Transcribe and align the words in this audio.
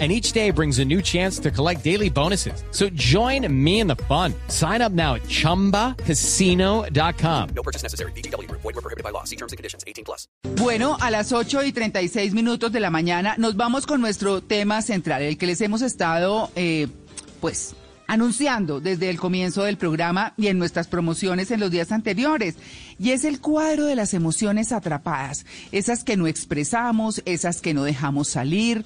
And 0.00 0.10
each 0.10 0.32
day 0.32 0.50
brings 0.50 0.80
a 0.80 0.84
new 0.84 1.00
chance 1.00 1.38
to 1.38 1.52
collect 1.52 1.84
daily 1.84 2.10
bonuses. 2.10 2.64
So 2.72 2.88
join 2.96 3.46
me 3.48 3.78
in 3.78 3.86
the 3.86 3.94
fun. 4.08 4.34
Sign 4.48 4.82
up 4.82 4.90
now 4.90 5.14
at 5.14 5.22
chumbacasino.com. 5.28 7.48
No 7.54 7.62
purchase 7.62 7.84
necessary. 7.84 8.10
BGW. 8.16 8.50
Void 8.50 8.64
were 8.64 8.72
prohibited 8.72 9.04
by 9.04 9.10
law. 9.10 9.22
See 9.22 9.36
terms 9.36 9.52
and 9.52 9.56
conditions. 9.56 9.84
18 9.86 10.04
plus. 10.04 10.26
Bueno, 10.56 10.96
a 11.00 11.12
las 11.12 11.32
8 11.32 11.62
y 11.62 11.72
36 11.72 12.34
minutos 12.34 12.72
de 12.72 12.80
la 12.80 12.90
mañana 12.90 13.36
nos 13.38 13.54
vamos 13.56 13.86
con 13.86 14.00
nuestro 14.00 14.42
tema 14.42 14.82
central, 14.82 15.22
el 15.22 15.38
que 15.38 15.46
les 15.46 15.60
hemos 15.60 15.80
estado, 15.80 16.50
eh, 16.56 16.88
pues, 17.40 17.76
anunciando 18.06 18.80
desde 18.80 19.10
el 19.10 19.18
comienzo 19.18 19.62
del 19.62 19.76
programa 19.76 20.34
y 20.36 20.48
en 20.48 20.58
nuestras 20.58 20.88
promociones 20.88 21.50
en 21.50 21.60
los 21.60 21.70
días 21.70 21.92
anteriores. 21.92 22.56
Y 22.98 23.10
es 23.10 23.24
el 23.24 23.40
cuadro 23.40 23.86
de 23.86 23.96
las 23.96 24.14
emociones 24.14 24.72
atrapadas, 24.72 25.46
esas 25.72 26.04
que 26.04 26.16
no 26.16 26.26
expresamos, 26.26 27.22
esas 27.24 27.60
que 27.60 27.74
no 27.74 27.84
dejamos 27.84 28.28
salir, 28.28 28.84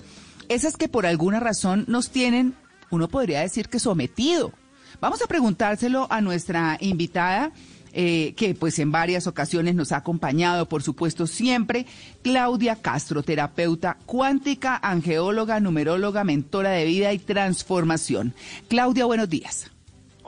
esas 0.49 0.77
que 0.77 0.89
por 0.89 1.07
alguna 1.07 1.41
razón 1.41 1.85
nos 1.89 2.11
tienen, 2.11 2.55
uno 2.91 3.09
podría 3.09 3.41
decir 3.41 3.69
que 3.69 3.79
sometido. 3.79 4.53
Vamos 5.01 5.23
a 5.23 5.27
preguntárselo 5.27 6.07
a 6.11 6.21
nuestra 6.21 6.77
invitada 6.81 7.53
eh, 7.93 8.35
que 8.37 8.55
pues 8.55 8.79
en 8.79 8.93
varias 8.93 9.27
ocasiones 9.27 9.75
nos 9.75 9.93
ha 9.93 9.99
acompañado, 9.99 10.69
por 10.69 10.83
supuesto, 10.83 11.27
siempre, 11.27 11.87
Claudia 12.23 12.77
Castro, 12.77 13.23
terapeuta 13.23 13.97
cuántica, 14.07 14.79
angeóloga, 14.83 15.61
numeróloga, 15.61 16.25
mentora 16.25 16.71
de 16.71 16.85
vida 16.85 17.13
y 17.13 17.19
transformación. 17.19 18.35
Claudia, 18.69 19.07
buenos 19.07 19.29
días. 19.29 19.71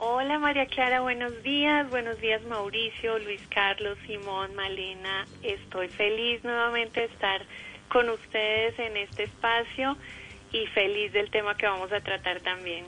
Hola 0.03 0.39
María 0.39 0.65
Clara, 0.65 1.01
buenos 1.01 1.31
días. 1.43 1.87
Buenos 1.91 2.19
días 2.19 2.41
Mauricio, 2.49 3.19
Luis 3.19 3.41
Carlos, 3.53 3.97
Simón, 4.07 4.55
Malena. 4.55 5.27
Estoy 5.43 5.89
feliz 5.89 6.43
nuevamente 6.43 7.01
de 7.01 7.05
estar 7.05 7.41
con 7.91 8.09
ustedes 8.09 8.77
en 8.79 8.97
este 8.97 9.23
espacio 9.23 9.97
y 10.51 10.65
feliz 10.67 11.13
del 11.13 11.29
tema 11.29 11.55
que 11.55 11.65
vamos 11.65 11.91
a 11.91 12.01
tratar 12.01 12.39
también. 12.41 12.85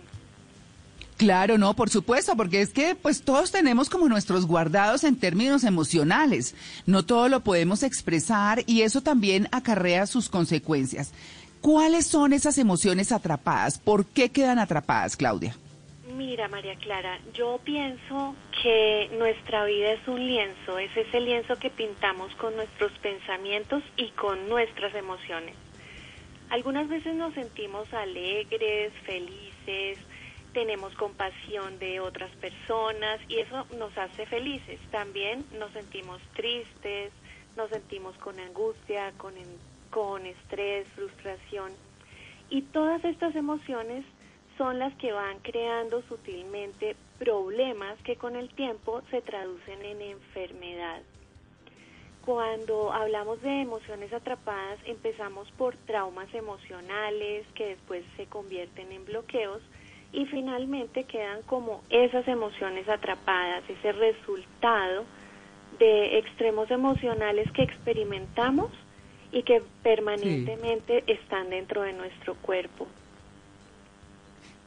Claro, 1.17 1.57
no, 1.57 1.75
por 1.75 1.89
supuesto, 1.89 2.35
porque 2.35 2.61
es 2.61 2.71
que 2.71 2.95
pues 2.95 3.21
todos 3.21 3.51
tenemos 3.51 3.89
como 3.89 4.09
nuestros 4.09 4.45
guardados 4.45 5.03
en 5.03 5.15
términos 5.15 5.63
emocionales. 5.63 6.55
No 6.85 7.05
todo 7.05 7.29
lo 7.29 7.41
podemos 7.41 7.83
expresar 7.83 8.63
y 8.65 8.81
eso 8.81 9.01
también 9.01 9.47
acarrea 9.51 10.07
sus 10.07 10.27
consecuencias. 10.27 11.11
¿Cuáles 11.61 12.07
son 12.07 12.33
esas 12.33 12.57
emociones 12.57 13.11
atrapadas? 13.11 13.77
¿Por 13.77 14.05
qué 14.05 14.29
quedan 14.29 14.59
atrapadas, 14.59 15.15
Claudia? 15.15 15.55
Mira, 16.16 16.47
María 16.47 16.75
Clara, 16.75 17.19
yo 17.33 17.59
pienso 17.64 18.36
que 18.61 19.09
nuestra 19.17 19.66
vida 19.66 19.94
es 19.94 20.08
un 20.08 20.23
lienzo, 20.23 20.78
es 20.78 20.95
ese 20.95 21.20
lienzo 21.20 21.55
que 21.55 21.72
pintamos 21.72 22.31
con 22.36 22.55
nuestros 22.55 22.92
pensamientos 23.00 23.81
y 23.97 24.09
con 24.09 24.47
nuestras 24.47 24.94
emociones. 24.94 25.55
Algunas 26.52 26.88
veces 26.88 27.16
nos 27.16 27.33
sentimos 27.33 27.92
alegres, 27.95 28.94
felices, 29.05 29.97
tenemos 30.53 30.94
compasión 30.94 31.80
de 31.80 32.00
otras 32.00 32.30
personas 32.36 33.20
y 33.27 33.39
eso 33.39 33.66
nos 33.80 33.98
hace 33.98 34.27
felices. 34.27 34.80
También 34.92 35.44
nos 35.58 35.72
sentimos 35.72 36.22
tristes, 36.36 37.11
nos 37.58 37.72
sentimos 37.72 38.16
con 38.17 38.39
angustia, 38.39 39.14
con, 39.17 39.33
con 39.89 40.27
estrés, 40.27 40.88
frustración. 40.89 41.72
Y 42.52 42.61
todas 42.61 43.03
estas 43.03 43.36
emociones 43.36 44.05
son 44.57 44.79
las 44.79 44.93
que 44.95 45.11
van 45.11 45.39
creando 45.39 46.02
sutilmente 46.03 46.95
problemas 47.19 47.97
que 48.03 48.15
con 48.15 48.36
el 48.36 48.49
tiempo 48.49 49.02
se 49.09 49.21
traducen 49.21 49.83
en 49.83 50.02
enfermedad. 50.02 51.02
Cuando 52.25 52.93
hablamos 52.93 53.42
de 53.42 53.61
emociones 53.61 54.13
atrapadas, 54.13 54.80
empezamos 54.86 55.52
por 55.52 55.75
traumas 55.75 56.33
emocionales 56.33 57.45
que 57.53 57.67
después 57.67 58.03
se 58.15 58.27
convierten 58.27 58.92
en 58.92 59.03
bloqueos 59.03 59.61
y 60.13 60.25
finalmente 60.27 61.03
quedan 61.03 61.42
como 61.42 61.81
esas 61.89 62.27
emociones 62.27 62.87
atrapadas, 62.87 63.63
ese 63.67 63.92
resultado 63.92 65.03
de 65.80 66.19
extremos 66.19 66.69
emocionales 66.71 67.52
que 67.52 67.63
experimentamos 67.63 68.71
y 69.31 69.43
que 69.43 69.61
permanentemente 69.81 71.03
están 71.08 71.49
dentro 71.49 71.81
de 71.81 71.93
nuestro 71.93 72.36
cuerpo. 72.36 72.87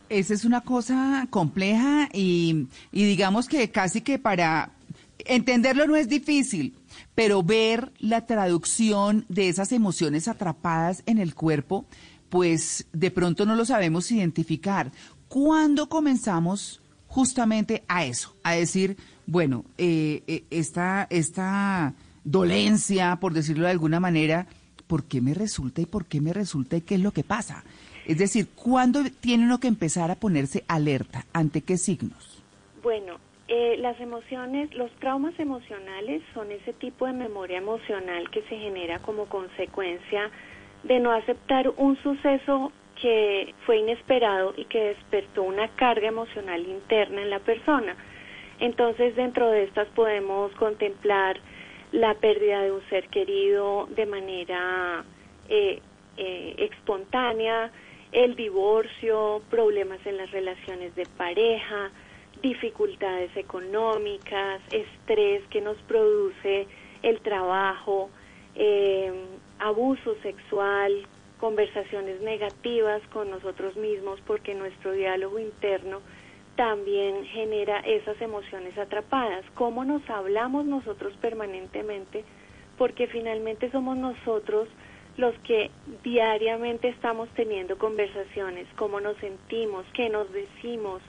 Esa 0.09 0.35
es 0.35 0.45
una 0.45 0.61
cosa 0.61 1.27
compleja 1.31 2.09
y, 2.13 2.69
digamos 2.93 3.49
que 3.49 3.71
casi 3.71 4.03
que 4.03 4.19
para 4.19 4.71
entenderlo 5.19 5.87
no 5.87 5.97
es 5.97 6.09
difícil, 6.09 6.75
pero 7.15 7.43
ver 7.43 7.93
la 7.99 8.27
traducción 8.27 9.25
de 9.29 9.49
esas 9.49 9.73
emociones 9.73 10.29
atrapadas 10.29 11.03
en 11.07 11.19
el 11.19 11.35
cuerpo, 11.35 11.87
pues 12.29 12.87
de 12.93 13.11
pronto 13.11 13.47
no 13.47 13.57
lo 13.57 13.65
sabemos 13.65 14.11
identificar. 14.13 14.93
¿Cuándo 15.29 15.89
comenzamos 15.89 16.81
justamente 17.09 17.83
a 17.89 18.05
eso? 18.05 18.37
A 18.45 18.53
decir, 18.53 18.97
bueno, 19.27 19.65
eh, 19.77 20.23
eh, 20.29 20.45
esta, 20.51 21.09
esta 21.11 21.95
dolencia, 22.23 23.17
por 23.17 23.33
decirlo 23.33 23.65
de 23.65 23.73
alguna 23.73 23.99
manera, 23.99 24.47
¿por 24.87 25.05
qué 25.05 25.21
me 25.21 25.35
resulta 25.35 25.81
y 25.81 25.87
por 25.87 26.07
qué 26.07 26.21
me 26.21 26.33
resulta 26.33 26.77
y 26.77 26.83
qué 26.83 26.95
es 26.95 27.01
lo 27.01 27.13
que 27.13 27.25
pasa? 27.25 27.65
Es 28.07 28.19
decir, 28.19 28.47
¿cuándo 28.55 29.01
tiene 29.21 29.45
uno 29.45 29.59
que 29.59 29.67
empezar 29.67 30.11
a 30.11 30.15
ponerse 30.15 30.65
alerta? 30.69 31.27
¿Ante 31.33 31.63
qué 31.63 31.77
signos? 31.77 32.43
Bueno, 32.83 33.19
eh, 33.49 33.77
las 33.79 34.01
emociones, 34.01 34.73
los 34.75 34.91
traumas 35.01 35.39
emocionales 35.41 36.23
son 36.33 36.53
ese 36.53 36.73
tipo 36.73 37.07
de 37.07 37.13
memoria 37.13 37.59
emocional 37.59 38.31
que 38.31 38.43
se 38.43 38.57
genera 38.57 39.01
como 39.01 39.27
consecuencia 39.27 40.31
de 40.85 41.01
no 41.01 41.11
aceptar 41.11 41.73
un 41.77 42.01
suceso 42.03 42.71
que 43.01 43.55
fue 43.67 43.79
inesperado 43.79 44.55
y 44.57 44.65
que 44.67 44.95
despertó 44.95 45.43
una 45.43 45.69
carga 45.75 46.09
emocional 46.09 46.65
interna 46.65 47.23
en 47.23 47.31
la 47.31 47.41
persona. 47.41 47.97
Entonces, 48.61 49.17
dentro 49.17 49.51
de 49.51 49.65
estas 49.65 49.89
podemos 49.89 50.53
contemplar 50.53 51.39
la 51.93 52.15
pérdida 52.15 52.63
de 52.63 52.73
un 52.73 52.83
ser 52.89 53.09
querido 53.09 53.87
de 53.95 54.07
manera 54.07 55.05
eh, 55.49 55.81
eh, 56.17 56.55
espontánea, 56.59 57.71
el 58.13 58.37
divorcio, 58.37 59.43
problemas 59.51 60.05
en 60.07 60.17
las 60.17 60.31
relaciones 60.31 60.95
de 60.95 61.07
pareja, 61.17 61.91
dificultades 62.43 63.37
económicas, 63.37 64.61
estrés 64.71 65.43
que 65.49 65.61
nos 65.61 65.77
produce 65.83 66.67
el 67.03 67.21
trabajo, 67.21 68.11
eh, 68.55 69.13
abuso 69.59 70.17
sexual, 70.23 71.07
conversaciones 71.39 72.21
negativas 72.23 73.03
con 73.13 73.31
nosotros 73.31 73.77
mismos 73.77 74.21
porque 74.27 74.55
nuestro 74.55 74.93
diálogo 74.93 75.39
interno 75.39 76.01
también 76.57 77.25
genera 77.27 77.81
esas 77.81 78.21
emociones 78.23 78.77
atrapadas. 78.79 79.45
¿Cómo 79.55 79.85
nos 79.85 80.09
hablamos 80.09 80.65
nosotros 80.65 81.15
permanentemente? 81.21 82.25
Porque 82.79 83.07
finalmente 83.07 83.71
somos 83.71 83.97
nosotros 83.97 84.69
los 85.17 85.35
que 85.41 85.71
diariamente 86.03 86.89
estamos 86.89 87.29
teniendo 87.31 87.79
conversaciones, 87.79 88.67
cómo 88.77 89.01
nos 89.01 89.17
sentimos, 89.19 89.87
qué 89.95 90.09
nos 90.09 90.31
decimos, 90.33 91.03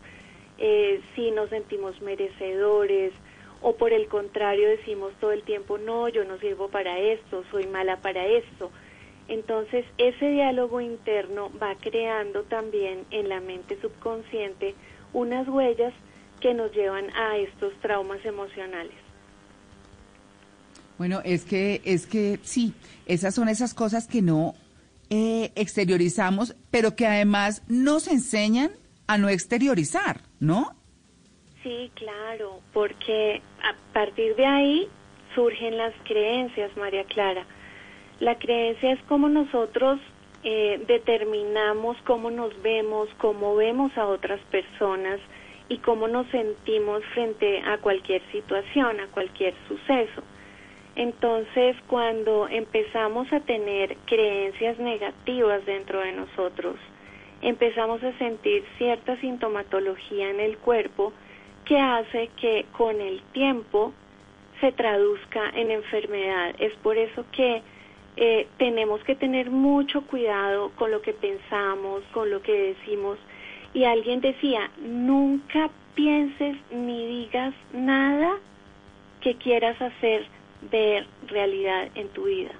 eh, 0.57 1.01
si 1.15 1.31
nos 1.31 1.49
sentimos 1.49 2.01
merecedores 2.01 3.13
o 3.61 3.75
por 3.75 3.91
el 3.91 4.07
contrario 4.07 4.69
decimos 4.69 5.13
todo 5.19 5.31
el 5.31 5.43
tiempo, 5.43 5.77
no, 5.77 6.07
yo 6.09 6.23
no 6.25 6.37
sirvo 6.39 6.69
para 6.69 6.99
esto, 6.99 7.43
soy 7.51 7.67
mala 7.67 7.97
para 7.97 8.25
esto 8.25 8.71
entonces, 9.27 9.85
ese 9.97 10.29
diálogo 10.29 10.79
interno 10.79 11.51
va 11.61 11.75
creando 11.75 12.43
también 12.43 13.05
en 13.11 13.27
la 13.27 13.41
mente 13.41 13.79
subconsciente 13.81 14.73
unas 15.13 15.47
huellas 15.47 15.93
que 16.39 16.53
nos 16.53 16.71
llevan 16.71 17.09
a 17.15 17.37
estos 17.37 17.73
traumas 17.81 18.23
emocionales. 18.25 18.95
Bueno, 20.97 21.21
es 21.23 21.45
que, 21.45 21.81
es 21.85 22.07
que 22.07 22.39
sí, 22.43 22.73
esas 23.05 23.35
son 23.35 23.49
esas 23.49 23.73
cosas 23.73 24.07
que 24.07 24.21
no 24.21 24.55
eh, 25.09 25.51
exteriorizamos, 25.55 26.55
pero 26.71 26.95
que 26.95 27.05
además 27.05 27.63
nos 27.67 28.07
enseñan 28.07 28.71
a 29.07 29.17
no 29.17 29.29
exteriorizar, 29.29 30.21
¿no? 30.39 30.75
Sí, 31.63 31.91
claro, 31.95 32.61
porque 32.73 33.41
a 33.63 33.93
partir 33.93 34.35
de 34.35 34.45
ahí 34.45 34.87
surgen 35.35 35.77
las 35.77 35.93
creencias, 36.03 36.75
María 36.77 37.03
Clara. 37.05 37.45
La 38.19 38.37
creencia 38.39 38.93
es 38.93 38.99
cómo 39.07 39.29
nosotros 39.29 39.99
eh, 40.43 40.83
determinamos 40.87 41.97
cómo 42.05 42.31
nos 42.31 42.59
vemos, 42.61 43.09
cómo 43.17 43.55
vemos 43.55 43.95
a 43.97 44.07
otras 44.07 44.39
personas 44.51 45.19
y 45.69 45.77
cómo 45.79 46.07
nos 46.07 46.27
sentimos 46.27 47.03
frente 47.13 47.61
a 47.61 47.77
cualquier 47.79 48.21
situación, 48.31 48.99
a 48.99 49.07
cualquier 49.07 49.53
suceso. 49.67 50.23
Entonces, 50.97 51.75
cuando 51.85 52.47
empezamos 52.47 53.31
a 53.31 53.39
tener 53.41 53.95
creencias 54.07 54.79
negativas 54.79 55.63
dentro 55.63 55.99
de 55.99 56.11
nosotros, 56.11 56.75
empezamos 57.43 58.03
a 58.03 58.17
sentir 58.17 58.65
cierta 58.79 59.15
sintomatología 59.17 60.31
en 60.31 60.39
el 60.39 60.57
cuerpo 60.57 61.13
que 61.65 61.79
hace 61.79 62.31
que 62.41 62.65
con 62.75 62.99
el 62.99 63.21
tiempo 63.31 63.93
se 64.59 64.71
traduzca 64.71 65.51
en 65.53 65.69
enfermedad. 65.69 66.55
Es 66.57 66.73
por 66.77 66.97
eso 66.97 67.25
que 67.31 67.61
eh, 68.15 68.47
tenemos 68.57 69.03
que 69.03 69.13
tener 69.13 69.51
mucho 69.51 70.01
cuidado 70.01 70.71
con 70.77 70.89
lo 70.89 71.03
que 71.03 71.13
pensamos, 71.13 72.01
con 72.11 72.31
lo 72.31 72.41
que 72.41 72.73
decimos. 72.73 73.19
Y 73.71 73.83
alguien 73.83 74.19
decía, 74.19 74.71
nunca 74.79 75.69
pienses 75.93 76.57
ni 76.71 77.05
digas 77.05 77.53
nada 77.71 78.39
que 79.21 79.35
quieras 79.35 79.79
hacer 79.79 80.25
ver 80.71 81.07
realidad 81.27 81.89
en 81.95 82.07
tu 82.09 82.25
vida. 82.25 82.51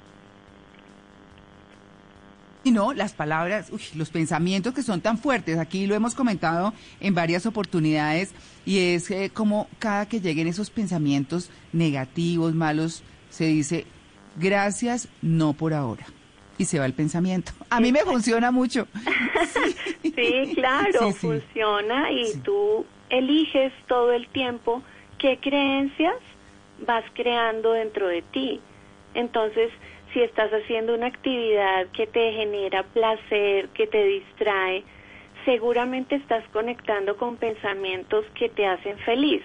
Y 2.63 2.71
no, 2.71 2.91
las 2.91 3.13
palabras, 3.13 3.69
uy, 3.71 3.81
los 3.95 4.09
pensamientos 4.09 4.73
que 4.73 4.83
son 4.83 4.99
tan 4.99 5.17
fuertes, 5.17 5.57
aquí 5.57 5.88
lo 5.88 5.95
hemos 5.95 6.15
comentado 6.15 6.73
en 6.99 7.15
varias 7.15 7.45
oportunidades, 7.45 8.33
y 8.65 8.94
es 8.94 9.09
eh, 9.09 9.31
como 9.33 9.69
cada 9.79 10.07
que 10.07 10.19
lleguen 10.19 10.47
esos 10.47 10.69
pensamientos 10.69 11.49
negativos, 11.71 12.53
malos, 12.53 13.03
se 13.29 13.45
dice, 13.45 13.85
gracias, 14.35 15.07
no 15.21 15.53
por 15.53 15.73
ahora. 15.73 16.05
Y 16.57 16.65
se 16.65 16.79
va 16.79 16.85
el 16.85 16.94
pensamiento. 16.94 17.53
A 17.69 17.79
mí 17.79 17.91
me 17.91 18.01
funciona 18.01 18.51
mucho. 18.51 18.88
Sí, 20.01 20.53
claro, 20.55 21.11
funciona 21.11 22.11
y 22.11 22.35
tú 22.38 22.85
eliges 23.09 23.71
todo 23.88 24.13
el 24.13 24.27
tiempo 24.29 24.81
qué 25.19 25.38
creencias 25.39 26.15
vas 26.79 27.03
creando 27.13 27.74
dentro 27.74 28.07
de 28.07 28.21
ti. 28.21 28.59
Entonces, 29.13 29.71
si 30.13 30.21
estás 30.21 30.51
haciendo 30.51 30.94
una 30.94 31.07
actividad 31.07 31.88
que 31.88 32.07
te 32.07 32.31
genera 32.33 32.83
placer, 32.83 33.69
que 33.69 33.88
te 33.88 34.03
distrae, 34.03 34.83
seguramente 35.45 36.15
estás 36.15 36.44
conectando 36.50 37.18
con 37.18 37.38
pensamientos 37.38 38.25
que 38.35 38.50
te 38.50 38.65
hacen 38.65 38.97
feliz. 39.00 39.41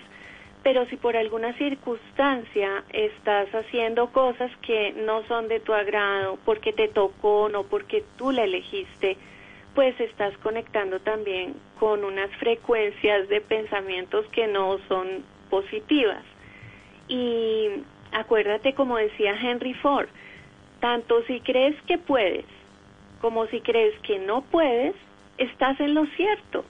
Pero 0.63 0.87
si 0.87 0.97
por 0.97 1.17
alguna 1.17 1.53
circunstancia 1.55 2.85
estás 2.93 3.49
haciendo 3.53 4.13
cosas 4.13 4.51
que 4.63 4.93
no 4.93 5.25
son 5.27 5.49
de 5.49 5.61
tu 5.61 5.73
agrado, 5.73 6.39
porque 6.45 6.73
te 6.73 6.89
tocó, 6.89 7.49
no 7.49 7.65
porque 7.65 8.05
tú 8.17 8.31
la 8.31 8.45
elegiste, 8.45 9.17
pues 9.75 9.99
estás 10.01 10.37
conectando 10.39 11.01
también 11.01 11.55
con 11.81 12.05
unas 12.05 12.31
frecuencias 12.37 13.29
de 13.29 13.41
pensamientos 13.41 14.27
que 14.29 14.47
no 14.47 14.79
son 14.89 15.25
positivas. 15.51 16.25
Y 17.09 17.69
acuérdate, 18.13 18.75
como 18.75 18.97
decía 18.97 19.35
Henry 19.41 19.75
Ford, 19.75 20.09
tanto 20.81 21.23
si 21.27 21.41
crees 21.41 21.81
que 21.83 21.99
puedes 21.99 22.45
como 23.23 23.47
si 23.47 23.61
crees 23.61 23.95
que 24.03 24.19
no 24.19 24.43
puedes, 24.43 24.95
estás 25.39 25.81
en 25.81 25.95
lo 25.95 26.05
cierto. 26.17 26.65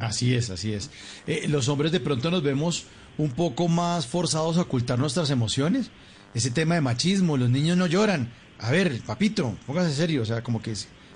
Así 0.00 0.34
es, 0.34 0.50
así 0.50 0.72
es. 0.72 0.90
Eh, 1.26 1.46
los 1.48 1.68
hombres 1.68 1.92
de 1.92 2.00
pronto 2.00 2.30
nos 2.30 2.42
vemos 2.42 2.86
un 3.18 3.30
poco 3.32 3.68
más 3.68 4.06
forzados 4.06 4.56
a 4.56 4.62
ocultar 4.62 4.98
nuestras 4.98 5.30
emociones. 5.30 5.90
Ese 6.34 6.50
tema 6.50 6.74
de 6.74 6.80
machismo, 6.80 7.36
los 7.36 7.50
niños 7.50 7.76
no 7.76 7.86
lloran. 7.86 8.32
A 8.58 8.70
ver, 8.70 9.00
papito, 9.02 9.54
póngase 9.66 9.92
serio, 9.92 10.22
o 10.22 10.24
sea, 10.24 10.42
como 10.42 10.62
que 10.62 10.72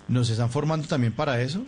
nos 0.08 0.28
están 0.28 0.50
formando 0.50 0.86
también 0.86 1.14
para 1.14 1.40
eso. 1.40 1.64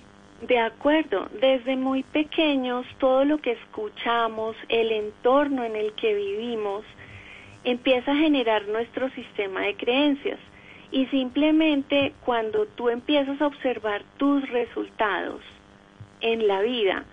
De 0.46 0.58
acuerdo, 0.58 1.26
desde 1.40 1.74
muy 1.74 2.02
pequeños 2.02 2.84
todo 2.98 3.24
lo 3.24 3.38
que 3.38 3.52
escuchamos, 3.52 4.54
el 4.68 4.92
entorno 4.92 5.64
en 5.64 5.74
el 5.74 5.94
que 5.94 6.12
vivimos, 6.12 6.84
empieza 7.64 8.12
a 8.12 8.16
generar 8.16 8.68
nuestro 8.68 9.08
sistema 9.12 9.62
de 9.62 9.74
creencias. 9.74 10.38
Y 10.90 11.06
simplemente 11.06 12.12
cuando 12.26 12.66
tú 12.66 12.90
empiezas 12.90 13.40
a 13.40 13.46
observar 13.46 14.02
tus 14.18 14.46
resultados 14.50 15.40
en 16.20 16.46
la 16.46 16.60
vida, 16.60 17.04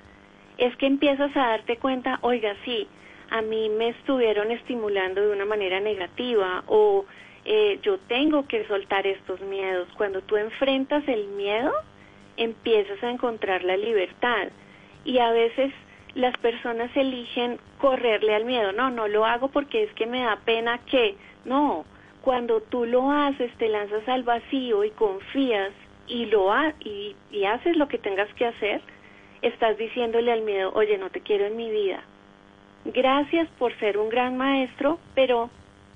es 0.57 0.75
que 0.75 0.87
empiezas 0.87 1.31
a 1.37 1.51
darte 1.51 1.77
cuenta, 1.77 2.19
oiga, 2.23 2.53
sí, 2.65 2.85
a 3.29 3.41
mí 3.41 3.69
me 3.69 3.89
estuvieron 3.89 4.51
estimulando 4.51 5.21
de 5.21 5.31
una 5.31 5.45
manera 5.45 5.79
negativa 5.79 6.65
o 6.67 7.05
eh, 7.45 7.79
yo 7.81 7.97
tengo 8.09 8.45
que 8.45 8.67
soltar 8.67 9.07
estos 9.07 9.39
miedos. 9.39 9.87
Cuando 9.95 10.21
tú 10.21 10.35
enfrentas 10.35 11.07
el 11.07 11.27
miedo, 11.29 11.71
empiezas 12.37 13.01
a 13.03 13.09
encontrar 13.09 13.63
la 13.63 13.77
libertad. 13.77 14.49
Y 15.05 15.19
a 15.19 15.31
veces 15.31 15.73
las 16.13 16.37
personas 16.37 16.95
eligen 16.95 17.59
correrle 17.79 18.35
al 18.35 18.45
miedo. 18.45 18.71
No, 18.71 18.89
no 18.89 19.07
lo 19.07 19.25
hago 19.25 19.49
porque 19.49 19.83
es 19.83 19.93
que 19.93 20.05
me 20.05 20.21
da 20.21 20.39
pena 20.45 20.79
que. 20.85 21.15
No, 21.45 21.85
cuando 22.21 22.61
tú 22.61 22.85
lo 22.85 23.11
haces, 23.11 23.51
te 23.57 23.67
lanzas 23.67 24.07
al 24.07 24.23
vacío 24.23 24.83
y 24.83 24.91
confías 24.91 25.71
y 26.07 26.25
lo 26.25 26.51
ha 26.51 26.73
y, 26.79 27.15
y 27.31 27.45
haces 27.45 27.77
lo 27.77 27.87
que 27.87 27.97
tengas 27.97 28.31
que 28.35 28.45
hacer, 28.45 28.81
estás 29.41 29.77
diciéndole 29.77 30.31
al 30.31 30.41
miedo, 30.41 30.71
oye, 30.75 30.97
no 30.97 31.09
te 31.09 31.21
quiero 31.21 31.45
en 31.45 31.55
mi 31.55 31.71
vida. 31.71 32.03
Gracias 32.85 33.47
por 33.57 33.77
ser 33.79 33.97
un 33.97 34.09
gran 34.09 34.37
maestro, 34.37 34.99
pero 35.15 35.49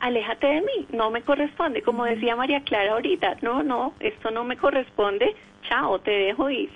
aléjate 0.05 0.45
de 0.45 0.61
mí, 0.61 0.87
no 0.91 1.09
me 1.09 1.23
corresponde. 1.23 1.81
Como 1.81 2.05
decía 2.05 2.35
María 2.35 2.61
Clara 2.61 2.93
ahorita, 2.93 3.37
no, 3.41 3.63
no, 3.63 3.93
esto 3.99 4.29
no 4.29 4.43
me 4.43 4.55
corresponde, 4.55 5.35
chao, 5.67 5.99
te 5.99 6.11
dejo 6.11 6.49
ir. 6.49 6.69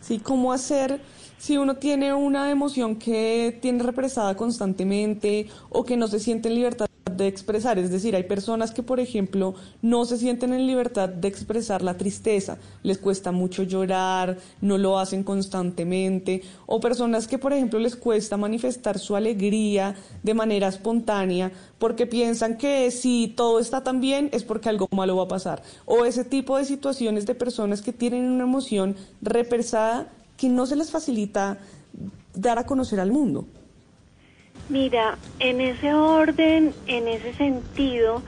Sí, 0.00 0.18
¿cómo 0.18 0.52
hacer 0.52 1.00
si 1.38 1.56
uno 1.56 1.76
tiene 1.76 2.12
una 2.12 2.50
emoción 2.50 2.96
que 2.98 3.58
tiene 3.62 3.82
represada 3.82 4.36
constantemente 4.36 5.48
o 5.70 5.84
que 5.84 5.96
no 5.96 6.08
se 6.08 6.20
siente 6.20 6.48
en 6.48 6.56
libertad 6.56 6.86
de 7.14 7.26
expresar. 7.26 7.78
Es 7.78 7.90
decir, 7.90 8.14
hay 8.14 8.24
personas 8.24 8.72
que, 8.72 8.82
por 8.82 9.00
ejemplo, 9.00 9.54
no 9.82 10.04
se 10.04 10.18
sienten 10.18 10.52
en 10.52 10.66
libertad 10.66 11.08
de 11.08 11.28
expresar 11.28 11.82
la 11.82 11.96
tristeza, 11.96 12.58
les 12.82 12.98
cuesta 12.98 13.32
mucho 13.32 13.62
llorar, 13.62 14.38
no 14.60 14.78
lo 14.78 14.98
hacen 14.98 15.22
constantemente, 15.22 16.42
o 16.66 16.80
personas 16.80 17.26
que, 17.26 17.38
por 17.38 17.52
ejemplo, 17.52 17.78
les 17.78 17.96
cuesta 17.96 18.36
manifestar 18.36 18.98
su 18.98 19.16
alegría 19.16 19.94
de 20.22 20.34
manera 20.34 20.68
espontánea 20.68 21.52
porque 21.78 22.06
piensan 22.06 22.56
que 22.56 22.90
si 22.90 23.32
todo 23.36 23.58
está 23.58 23.82
tan 23.82 24.00
bien 24.00 24.28
es 24.32 24.44
porque 24.44 24.68
algo 24.68 24.88
malo 24.90 25.16
va 25.16 25.24
a 25.24 25.28
pasar, 25.28 25.62
o 25.84 26.04
ese 26.04 26.24
tipo 26.24 26.56
de 26.56 26.64
situaciones 26.64 27.26
de 27.26 27.34
personas 27.34 27.82
que 27.82 27.92
tienen 27.92 28.24
una 28.24 28.44
emoción 28.44 28.96
represada 29.22 30.08
que 30.36 30.48
no 30.48 30.66
se 30.66 30.76
les 30.76 30.90
facilita 30.90 31.58
dar 32.34 32.58
a 32.58 32.66
conocer 32.66 33.00
al 33.00 33.12
mundo. 33.12 33.46
Mira, 34.70 35.18
en 35.40 35.60
ese 35.60 35.92
orden, 35.92 36.74
en 36.86 37.06
ese 37.06 37.34
sentido, 37.34 38.22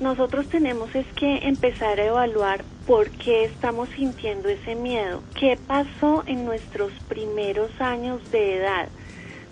nosotros 0.00 0.48
tenemos 0.48 0.94
es 0.94 1.06
que 1.14 1.46
empezar 1.46 2.00
a 2.00 2.06
evaluar 2.06 2.64
por 2.86 3.10
qué 3.10 3.44
estamos 3.44 3.90
sintiendo 3.90 4.48
ese 4.48 4.74
miedo, 4.74 5.22
qué 5.38 5.58
pasó 5.66 6.24
en 6.26 6.46
nuestros 6.46 6.92
primeros 7.08 7.70
años 7.78 8.22
de 8.32 8.56
edad, 8.56 8.88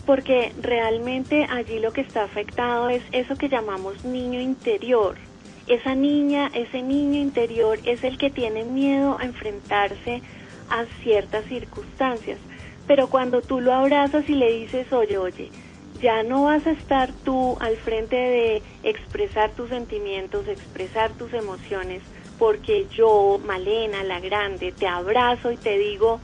porque 0.07 0.55
realmente 0.63 1.47
allí 1.51 1.79
lo 1.79 1.93
que 1.93 2.01
está 2.01 2.25
afectado 2.25 2.89
es 2.89 3.03
eso 3.13 3.37
que 3.37 3.51
llamamos 3.51 4.03
niño 4.07 4.41
interior. 4.41 5.17
Esa 5.67 5.95
niña, 5.95 6.51
ese 6.55 6.81
niño 6.81 7.21
interior 7.21 7.79
es 7.85 8.03
el 8.03 8.17
que 8.17 8.31
tiene 8.31 8.65
miedo 8.65 9.19
a 9.21 9.25
enfrentarse 9.25 10.23
a 10.71 10.87
ciertas 11.03 11.45
circunstancias, 11.45 12.39
pero 12.87 13.09
cuando 13.09 13.43
tú 13.43 13.61
lo 13.61 13.75
abrazas 13.75 14.27
y 14.29 14.35
le 14.35 14.51
dices, 14.53 14.91
oye, 14.91 15.19
oye, 15.19 15.51
ya 16.03 16.23
no 16.23 16.45
vas 16.45 16.67
a 16.67 16.73
estar 16.73 17.13
tú 17.25 17.57
al 17.61 17.77
frente 17.79 18.17
de 18.17 18.63
expresar 18.83 19.53
tus 19.53 19.69
sentimientos, 19.69 20.47
expresar 20.49 21.15
tus 21.15 21.33
emociones, 21.33 22.03
porque 22.39 22.87
yo, 22.97 23.39
Malena, 23.45 24.03
la 24.05 24.21
grande, 24.21 24.73
te 24.73 24.87
abrazo 24.87 25.53
y 25.53 25.57
te 25.59 25.77
digo, 25.79 26.21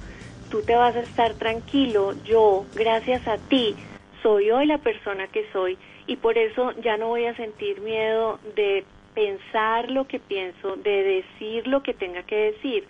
tú 0.50 0.62
te 0.62 0.74
vas 0.74 0.96
a 0.96 1.00
estar 1.00 1.34
tranquilo, 1.34 2.14
yo, 2.24 2.66
gracias 2.74 3.26
a 3.28 3.38
ti, 3.38 3.76
soy 4.22 4.50
hoy 4.50 4.66
la 4.66 4.78
persona 4.78 5.26
que 5.28 5.46
soy 5.52 5.76
y 6.06 6.16
por 6.16 6.38
eso 6.38 6.72
ya 6.82 6.96
no 6.96 7.08
voy 7.08 7.26
a 7.26 7.36
sentir 7.36 7.80
miedo 7.80 8.38
de 8.54 8.84
pensar 9.14 9.90
lo 9.90 10.06
que 10.06 10.18
pienso, 10.18 10.76
de 10.76 11.02
decir 11.02 11.66
lo 11.66 11.82
que 11.82 11.94
tenga 11.94 12.22
que 12.22 12.52
decir. 12.52 12.86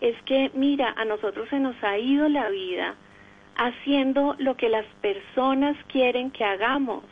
Es 0.00 0.16
que, 0.22 0.50
mira, 0.54 0.94
a 0.96 1.04
nosotros 1.04 1.48
se 1.48 1.58
nos 1.58 1.76
ha 1.82 1.98
ido 1.98 2.28
la 2.28 2.48
vida 2.50 2.96
haciendo 3.58 4.34
lo 4.38 4.56
que 4.56 4.68
las 4.68 4.86
personas 5.02 5.76
quieren 5.88 6.30
que 6.30 6.44
hagamos. 6.44 7.04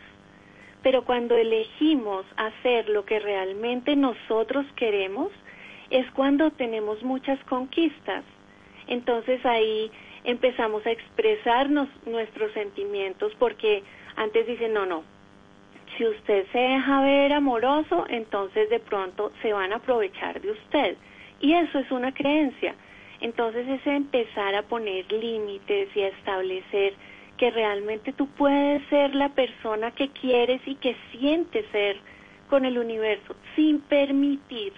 Pero 0.83 1.05
cuando 1.05 1.37
elegimos 1.37 2.25
hacer 2.37 2.89
lo 2.89 3.05
que 3.05 3.19
realmente 3.19 3.97
nosotros 3.97 4.65
queremos, 4.77 5.31
es 5.91 6.11
cuando 6.13 6.51
tenemos 6.53 7.03
muchas 7.03 7.39
conquistas. 7.45 8.25
Entonces 8.87 9.45
ahí 9.45 9.91
empezamos 10.25 10.87
a 10.87 10.93
expresarnos 10.93 11.89
nuestros 12.07 12.53
sentimientos 12.53 13.33
porque 13.39 13.83
antes 14.17 14.47
dicen, 14.47 14.73
no, 14.73 14.87
no, 14.87 15.03
si 15.97 16.07
usted 16.07 16.47
se 16.53 16.59
deja 16.59 17.01
ver 17.03 17.33
amoroso, 17.33 18.07
entonces 18.09 18.71
de 18.71 18.81
pronto 18.81 19.33
se 19.43 19.53
van 19.53 19.73
a 19.73 19.77
aprovechar 19.77 20.41
de 20.41 20.53
usted. 20.53 20.97
Y 21.41 21.53
eso 21.55 21.79
es 21.79 21.91
una 21.91 22.13
creencia. 22.13 22.75
Entonces 23.21 23.67
es 23.69 23.87
empezar 23.87 24.55
a 24.55 24.63
poner 24.63 25.11
límites 25.11 25.89
y 25.95 26.03
a 26.03 26.09
establecer 26.09 26.95
que 27.37 27.51
realmente 27.51 28.13
tú 28.13 28.29
puedes 28.29 28.87
ser 28.89 29.15
la 29.15 29.31
persona 29.31 29.91
que 29.91 30.09
quieres 30.09 30.61
y 30.67 30.75
que 30.77 30.97
sientes 31.13 31.67
ser 31.71 31.97
con 32.49 32.65
el 32.65 32.79
universo 32.79 33.35
sin 33.55 33.81
permitir 33.81 34.73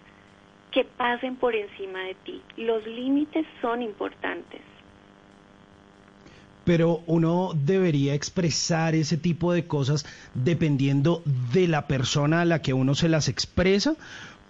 que 0.70 0.84
pasen 0.84 1.36
por 1.36 1.54
encima 1.54 2.00
de 2.00 2.14
ti. 2.14 2.42
Los 2.56 2.86
límites 2.86 3.46
son 3.60 3.82
importantes. 3.82 4.60
Pero 6.64 7.02
uno 7.06 7.52
debería 7.54 8.14
expresar 8.14 8.94
ese 8.94 9.16
tipo 9.16 9.52
de 9.52 9.66
cosas 9.66 10.04
dependiendo 10.34 11.22
de 11.52 11.66
la 11.66 11.86
persona 11.86 12.42
a 12.42 12.44
la 12.44 12.60
que 12.60 12.74
uno 12.74 12.94
se 12.94 13.08
las 13.08 13.28
expresa, 13.28 13.96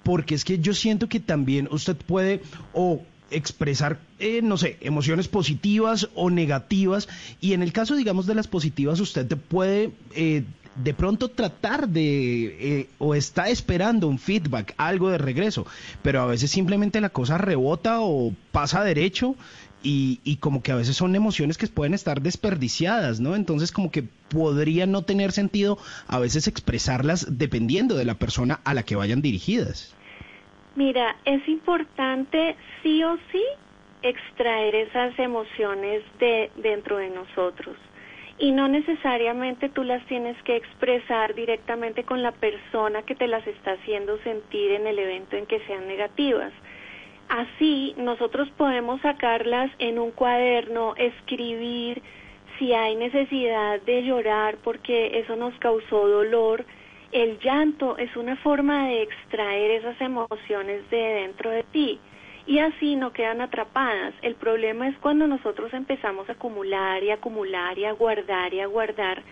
porque 0.02 0.35
es 0.35 0.45
que 0.45 0.59
yo 0.59 0.75
siento 0.75 1.09
que 1.09 1.21
también 1.21 1.68
usted 1.71 1.97
puede 1.97 2.40
o 2.73 3.02
expresar, 3.30 3.99
eh, 4.18 4.40
no 4.42 4.56
sé, 4.56 4.76
emociones 4.80 5.28
positivas 5.28 6.08
o 6.14 6.30
negativas. 6.30 7.08
Y 7.40 7.52
en 7.52 7.62
el 7.62 7.73
caso, 7.73 7.97
digamos, 7.97 8.26
de 8.26 8.35
las 8.35 8.49
positivas, 8.49 9.00
usted 9.00 9.26
puede 9.37 9.92
eh, 10.14 10.44
de 10.82 10.94
pronto 10.94 11.28
tratar 11.28 11.88
de, 11.88 12.80
eh, 12.80 12.88
o 12.99 13.14
está 13.14 13.49
esperando 13.49 14.08
un 14.08 14.18
feedback, 14.18 14.75
algo 14.76 15.11
de 15.11 15.18
regreso, 15.18 15.66
pero 16.02 16.23
a 16.23 16.26
veces 16.26 16.50
simplemente 16.50 17.00
la 17.00 17.11
cosa 17.11 17.38
rebota 17.38 18.00
o 18.00 18.32
pasa 18.52 18.85
derecho. 18.85 19.37
Y, 19.80 20.18
y 20.25 20.38
como 20.38 20.61
que 20.61 20.73
a 20.73 20.75
veces 20.75 20.97
son 20.97 21.14
emociones 21.14 21.56
que 21.56 21.68
pueden 21.68 21.94
estar 21.94 22.20
desperdiciadas, 22.20 23.20
¿no? 23.20 23.37
Entonces 23.37 23.70
como 23.70 23.92
que 23.92 24.02
podría 24.28 24.87
no 24.87 25.02
tener 25.02 25.30
sentido 25.30 25.78
a 26.08 26.18
veces 26.18 26.49
expresarlas 26.49 27.26
dependiendo 27.30 27.94
de 27.94 28.04
la 28.04 28.14
persona 28.14 28.61
a 28.64 28.75
la 28.75 28.82
que 28.82 28.97
vayan 28.97 29.23
dirigidas. 29.23 29.94
Mira, 30.78 31.16
es 31.25 31.47
importante 31.49 32.54
sí 32.85 33.02
o 33.02 33.18
sí 33.32 33.44
extraer 34.02 34.76
esas 34.76 35.18
emociones 35.18 36.04
de 36.20 36.52
dentro 36.54 36.99
de 36.99 37.11
nosotros 37.11 37.76
y 38.38 38.52
no 38.52 38.68
necesariamente 38.68 39.70
tú 39.70 39.82
las 39.82 40.06
tienes 40.06 40.40
que 40.44 40.54
expresar 40.54 41.35
directamente 41.35 42.04
con 42.04 42.23
la 42.23 42.30
persona 42.30 43.02
que 43.02 43.16
te 43.16 43.26
las 43.26 43.44
está 43.49 43.73
haciendo 43.73 44.18
sentir 44.18 44.70
en 44.70 44.87
el 44.87 45.00
evento 45.00 45.35
en 45.35 45.47
que 45.47 45.58
sean 45.66 45.88
negativas. 45.88 46.52
Así 47.28 47.97
nosotros 47.97 48.49
podemos 48.56 49.00
sacarlas 49.00 49.73
en 49.80 49.99
un 49.99 50.12
cuaderno, 50.12 50.94
escribir 50.94 52.00
si 52.61 52.73
hay 52.73 52.94
necesidad 52.94 53.80
de 53.80 54.04
llorar 54.04 54.58
porque 54.62 55.18
eso 55.18 55.35
nos 55.35 55.58
causó 55.58 56.06
dolor, 56.06 56.64
el 57.12 57.38
llanto 57.41 57.97
es 57.97 58.15
una 58.17 58.37
forma 58.37 58.88
de 58.88 59.03
extraer 59.03 59.71
esas 59.71 60.00
emociones 60.00 60.88
de 60.91 60.99
dentro 60.99 61.50
de 61.50 61.62
ti 61.65 61.99
y 62.47 62.59
así 62.59 62.97
no 62.97 63.12
quedan 63.12 63.41
atrapadas. 63.41 64.15
El 64.23 64.35
problema 64.35 64.88
es 64.88 64.97
cuando 64.99 65.27
nosotros 65.27 65.73
empezamos 65.75 66.29
a 66.29 66.33
acumular 66.33 67.03
y 67.03 67.11
acumular 67.11 67.79
y 67.79 67.85
a 67.85 67.93
guardar 67.93 68.55
y 68.55 68.61
a 68.61 68.67
guardar. 68.67 69.23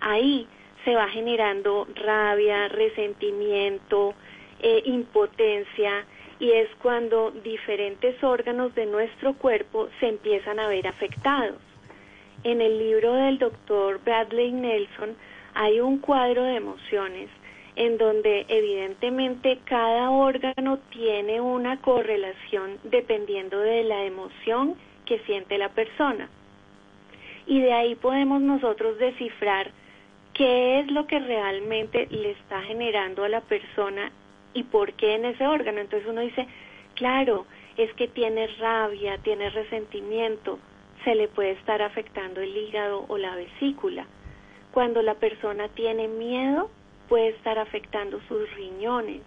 Ahí 0.00 0.46
se 0.84 0.94
va 0.94 1.08
generando 1.08 1.86
rabia, 1.94 2.68
resentimiento, 2.68 4.14
eh, 4.60 4.82
impotencia 4.86 6.04
y 6.38 6.50
es 6.50 6.68
cuando 6.82 7.30
diferentes 7.44 8.22
órganos 8.24 8.74
de 8.74 8.86
nuestro 8.86 9.34
cuerpo 9.34 9.88
se 10.00 10.08
empiezan 10.08 10.58
a 10.58 10.68
ver 10.68 10.86
afectados. 10.86 11.60
En 12.42 12.60
el 12.60 12.78
libro 12.78 13.14
del 13.14 13.38
doctor 13.38 14.00
Bradley 14.04 14.50
Nelson 14.50 15.14
hay 15.54 15.80
un 15.80 15.98
cuadro 15.98 16.44
de 16.44 16.56
emociones 16.56 17.28
en 17.76 17.96
donde 17.96 18.44
evidentemente 18.48 19.58
cada 19.64 20.10
órgano 20.10 20.78
tiene 20.90 21.40
una 21.40 21.80
correlación 21.80 22.78
dependiendo 22.84 23.58
de 23.58 23.82
la 23.84 24.04
emoción 24.04 24.76
que 25.06 25.18
siente 25.20 25.58
la 25.58 25.70
persona. 25.70 26.28
Y 27.46 27.60
de 27.60 27.72
ahí 27.72 27.94
podemos 27.94 28.40
nosotros 28.40 28.98
descifrar 28.98 29.70
qué 30.34 30.80
es 30.80 30.90
lo 30.90 31.06
que 31.06 31.18
realmente 31.18 32.06
le 32.10 32.32
está 32.32 32.62
generando 32.62 33.24
a 33.24 33.28
la 33.28 33.40
persona 33.40 34.12
y 34.54 34.64
por 34.64 34.92
qué 34.94 35.14
en 35.14 35.24
ese 35.24 35.46
órgano. 35.46 35.80
Entonces 35.80 36.08
uno 36.08 36.20
dice, 36.20 36.46
claro, 36.94 37.46
es 37.76 37.92
que 37.94 38.06
tiene 38.06 38.46
rabia, 38.58 39.18
tiene 39.18 39.50
resentimiento, 39.50 40.58
se 41.04 41.14
le 41.14 41.28
puede 41.28 41.52
estar 41.52 41.82
afectando 41.82 42.40
el 42.40 42.54
hígado 42.56 43.06
o 43.08 43.16
la 43.16 43.34
vesícula. 43.34 44.06
Cuando 44.72 45.02
la 45.02 45.14
persona 45.14 45.68
tiene 45.68 46.08
miedo, 46.08 46.70
puede 47.08 47.28
estar 47.28 47.58
afectando 47.58 48.20
sus 48.26 48.50
riñones. 48.54 49.20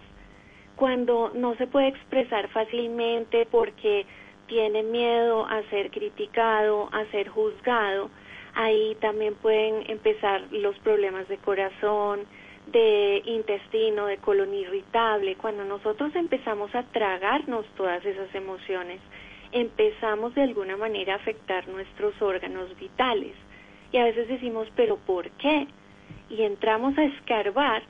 Cuando 0.75 1.31
no 1.35 1.55
se 1.55 1.67
puede 1.67 1.89
expresar 1.89 2.49
fácilmente 2.49 3.47
porque 3.49 4.05
tiene 4.47 4.83
miedo 4.83 5.45
a 5.45 5.61
ser 5.69 5.91
criticado, 5.91 6.89
a 6.91 7.05
ser 7.11 7.29
juzgado, 7.29 8.09
ahí 8.55 8.97
también 9.01 9.35
pueden 9.35 9.89
empezar 9.89 10.41
los 10.51 10.77
problemas 10.79 11.27
de 11.27 11.37
corazón, 11.37 12.25
de 12.67 13.21
intestino, 13.25 14.07
de 14.07 14.17
colon 14.17 14.53
irritable. 14.53 15.35
Cuando 15.35 15.63
nosotros 15.63 16.15
empezamos 16.15 16.73
a 16.73 16.83
tragarnos 16.83 17.65
todas 17.77 18.03
esas 18.03 18.33
emociones, 18.33 18.99
empezamos 19.51 20.33
de 20.33 20.41
alguna 20.41 20.75
manera 20.75 21.13
a 21.13 21.17
afectar 21.17 21.67
nuestros 21.67 22.19
órganos 22.21 22.75
vitales. 22.77 23.33
Y 23.95 23.97
a 23.97 24.03
veces 24.03 24.27
decimos, 24.27 24.67
pero 24.75 24.97
¿por 24.97 25.29
qué? 25.37 25.67
Y 26.29 26.41
entramos 26.41 26.97
a 26.97 27.05
escarbar 27.05 27.81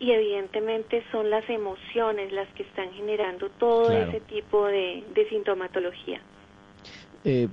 y 0.00 0.10
evidentemente 0.10 1.04
son 1.12 1.30
las 1.30 1.48
emociones 1.48 2.32
las 2.32 2.48
que 2.54 2.64
están 2.64 2.92
generando 2.94 3.48
todo 3.50 3.88
ese 3.92 4.18
tipo 4.22 4.66
de, 4.66 5.04
sintomatología. 5.30 6.20
Eh, 7.22 7.46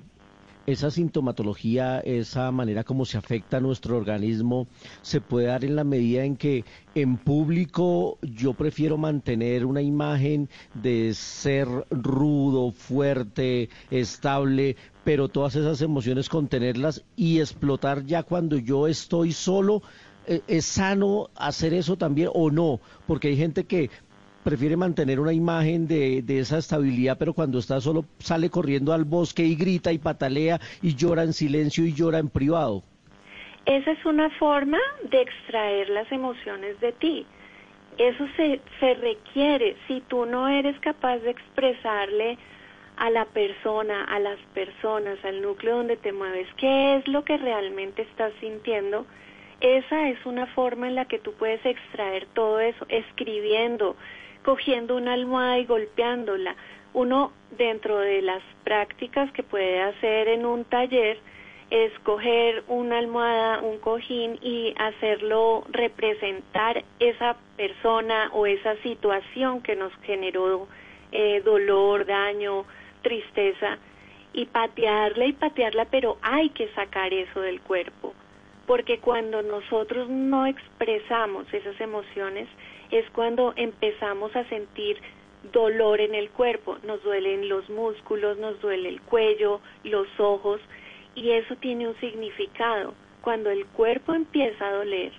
esa 0.66 0.92
sintomatología, 0.92 2.00
esa 2.00 2.52
manera 2.52 2.84
como 2.84 3.06
se 3.06 3.18
afecta 3.18 3.58
a 3.58 3.62
nuestro 3.62 3.98
organismo, 3.98 4.68
se 5.02 5.22
puede 5.22 5.48
dar 5.48 5.66
en 5.66 5.76
la 5.76 5.84
medida 5.84 6.24
en 6.24 6.38
que 6.38 6.66
en 6.96 7.18
público 7.18 8.18
yo 8.22 8.54
prefiero 8.54 8.98
mantener 8.98 9.66
una 9.66 9.82
imagen 9.82 10.50
de 10.74 11.14
ser 11.14 11.68
rudo, 11.90 12.72
fuerte, 12.72 13.70
estable, 13.90 14.76
pero 15.04 15.30
todas 15.30 15.56
esas 15.56 15.82
emociones 15.82 16.30
contenerlas 16.30 17.04
y 17.16 17.40
explotar 17.40 18.06
ya 18.06 18.24
cuando 18.24 18.58
yo 18.58 18.88
estoy 18.88 19.32
solo. 19.32 19.82
Eh, 20.28 20.42
¿Es 20.48 20.66
sano 20.66 21.32
hacer 21.36 21.74
eso 21.74 21.98
también 21.98 22.30
o 22.34 22.52
no? 22.52 22.80
Porque 23.08 23.30
hay 23.30 23.38
gente 23.38 23.64
que 23.64 23.90
prefiere 24.44 24.76
mantener 24.76 25.20
una 25.20 25.34
imagen 25.34 25.88
de, 25.88 26.24
esa 26.28 26.58
estabilidad, 26.58 27.18
pero 27.18 27.34
cuando 27.34 27.60
está 27.60 27.80
solo 27.82 28.06
sale 28.20 28.50
corriendo 28.50 28.94
al 28.94 29.06
bosque 29.06 29.44
y 29.44 29.56
grita 29.56 29.92
y 29.92 29.98
patalea 29.98 30.60
y 30.82 30.96
llora 30.96 31.24
en 31.24 31.34
silencio 31.34 31.86
y 31.86 31.94
llora 31.94 32.20
en 32.20 32.30
privado. 32.30 32.84
Esa 33.66 33.92
es 33.92 34.06
una 34.06 34.30
forma 34.32 34.80
de 35.10 35.22
extraer 35.22 35.90
las 35.90 36.12
emociones 36.12 36.80
de 36.80 36.92
ti. 36.94 37.26
Eso 37.98 38.26
se, 38.36 38.60
se 38.80 38.94
requiere. 38.96 39.76
Si 39.88 40.02
tú 40.02 40.26
no 40.26 40.48
eres 40.48 40.80
capaz 40.80 41.18
de 41.20 41.32
expresarle 41.32 42.38
a 42.98 43.10
la 43.10 43.26
persona, 43.26 44.04
a 44.06 44.20
las 44.20 44.40
personas, 44.54 45.24
al 45.24 45.42
núcleo 45.42 45.78
donde 45.78 45.98
te 45.98 46.12
mueves, 46.12 46.48
qué 46.58 46.98
es 46.98 47.08
lo 47.08 47.24
que 47.24 47.38
realmente 47.38 48.02
estás 48.04 48.34
sintiendo, 48.40 49.06
esa 49.62 50.10
es 50.10 50.18
una 50.26 50.48
forma 50.48 50.88
en 50.88 50.96
la 50.96 51.06
que 51.06 51.20
tú 51.20 51.34
puedes 51.34 51.64
extraer 51.66 52.26
todo 52.34 52.60
eso, 52.60 52.86
escribiendo, 52.90 53.96
cogiendo 54.44 54.96
una 54.96 55.14
almohada 55.14 55.60
y 55.60 55.66
golpeándola. 55.66 56.56
Uno 56.94 57.32
dentro 57.58 58.00
de 58.00 58.22
las 58.22 58.44
prácticas 58.64 59.32
que 59.32 59.44
puede 59.44 59.82
hacer 59.82 60.28
en 60.28 60.46
un 60.46 60.66
taller 60.66 61.18
es 61.72 61.98
coger 62.00 62.64
una 62.68 62.98
almohada, 62.98 63.62
un 63.62 63.80
cojín 63.80 64.38
y 64.42 64.76
hacerlo 64.78 65.64
representar 65.70 66.84
esa 67.00 67.38
persona 67.56 68.30
o 68.34 68.46
esa 68.46 68.76
situación 68.84 69.62
que 69.62 69.78
nos 69.78 69.94
generó 70.04 70.68
eh, 71.14 71.42
dolor, 71.46 72.06
daño, 72.06 72.66
tristeza 73.02 73.78
y 74.34 74.46
patearla 74.46 75.26
y 75.26 75.34
patearla, 75.34 75.86
pero 75.86 76.18
hay 76.22 76.50
que 76.50 76.68
sacar 76.74 77.14
eso 77.14 77.40
del 77.40 77.62
cuerpo, 77.62 78.14
porque 78.68 79.00
cuando 79.00 79.42
nosotros 79.42 80.10
no 80.10 80.46
expresamos 80.46 81.52
esas 81.54 81.80
emociones, 81.80 82.50
es 82.92 83.10
cuando 83.12 83.54
empezamos 83.56 84.36
a 84.36 84.48
sentir 84.50 84.98
dolor 85.52 86.00
en 86.02 86.14
el 86.14 86.30
cuerpo, 86.30 86.78
nos 86.86 87.02
duelen 87.04 87.50
los 87.50 87.70
músculos, 87.70 88.38
nos 88.38 88.60
duele 88.62 88.90
el 88.90 89.02
cuello, 89.02 89.60
los 89.84 90.08
ojos, 90.20 90.62
y 91.16 91.32
eso 91.32 91.56
tiene 91.56 91.88
un 91.88 92.00
significado. 92.00 92.94
Cuando 93.22 93.50
el 93.50 93.66
cuerpo 93.66 94.14
empieza 94.14 94.68
a 94.68 94.74
doler, 94.74 95.12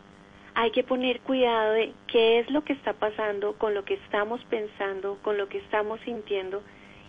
hay 0.55 0.71
que 0.71 0.85
poner 0.85 1.21
cuidado 1.21 1.73
de 1.73 1.93
qué 2.09 2.41
es 2.41 2.50
lo 2.50 2.62
que 2.62 2.75
está 2.75 2.93
pasando 2.93 3.55
con 3.55 3.75
lo 3.75 3.85
que 3.85 3.95
estamos 3.95 4.41
pensando, 4.45 5.19
con 5.23 5.38
lo 5.38 5.49
que 5.49 5.59
estamos 5.59 6.00
sintiendo 6.05 6.62